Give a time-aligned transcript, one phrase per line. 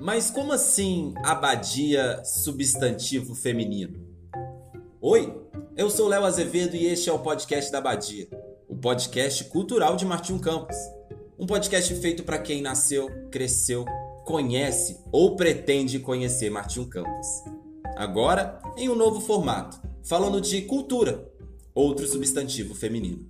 [0.00, 4.00] Mas como assim abadia substantivo feminino?
[4.98, 5.38] Oi,
[5.76, 8.26] eu sou Léo Azevedo e este é o podcast da Abadia,
[8.66, 10.76] o podcast cultural de Martinho Campos.
[11.38, 13.84] Um podcast feito para quem nasceu, cresceu,
[14.24, 17.26] conhece ou pretende conhecer Martinho Campos.
[17.94, 21.30] Agora, em um novo formato, falando de cultura,
[21.74, 23.28] outro substantivo feminino.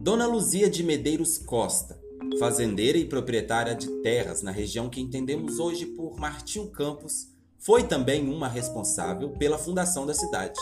[0.00, 2.01] Dona Luzia de Medeiros Costa
[2.38, 8.28] fazendeira e proprietária de terras na região que entendemos hoje por Martinho Campos, foi também
[8.28, 10.58] uma responsável pela fundação da cidade.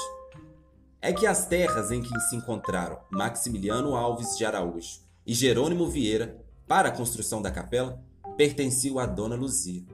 [1.00, 6.38] É que as terras em que se encontraram Maximiliano Alves de Araújo e Jerônimo Vieira
[6.66, 8.02] para a construção da capela
[8.36, 9.84] pertenciam a Dona Luzia.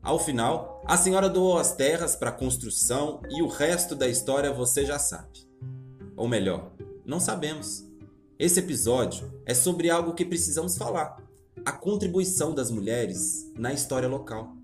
[0.00, 4.52] Ao final, a senhora doou as terras para a construção e o resto da história
[4.52, 5.46] você já sabe.
[6.16, 6.72] Ou melhor,
[7.04, 7.87] não sabemos.
[8.38, 11.20] Esse episódio é sobre algo que precisamos falar:
[11.64, 14.56] a contribuição das mulheres na história local.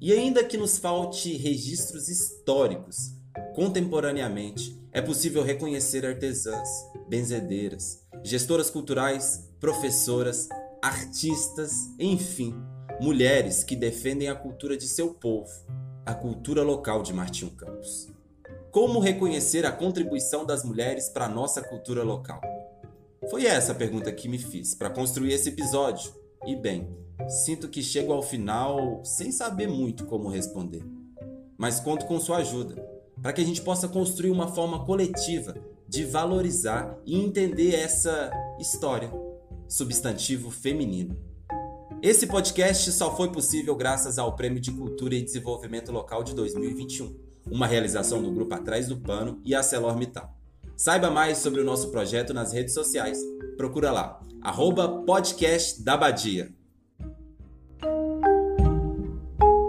[0.00, 3.12] E ainda que nos falte registros históricos,
[3.56, 6.68] contemporaneamente é possível reconhecer artesãs,
[7.08, 10.48] benzedeiras, gestoras culturais, professoras,
[10.80, 12.54] artistas, enfim,
[13.00, 15.50] mulheres que defendem a cultura de seu povo,
[16.06, 18.08] a cultura local de Martinho Campos.
[18.70, 22.40] Como reconhecer a contribuição das mulheres para a nossa cultura local?
[23.30, 26.12] Foi essa a pergunta que me fiz para construir esse episódio.
[26.44, 26.88] E bem,
[27.44, 30.84] sinto que chego ao final sem saber muito como responder.
[31.56, 32.74] Mas conto com sua ajuda,
[33.20, 35.54] para que a gente possa construir uma forma coletiva
[35.88, 39.12] de valorizar e entender essa história,
[39.68, 41.16] substantivo feminino.
[42.02, 47.16] Esse podcast só foi possível graças ao Prêmio de Cultura e Desenvolvimento Local de 2021,
[47.48, 50.41] uma realização do Grupo Atrás do Pano e a ArcelorMittal.
[50.82, 53.16] Saiba mais sobre o nosso projeto nas redes sociais.
[53.56, 56.52] Procura lá, arroba podcast da Badia.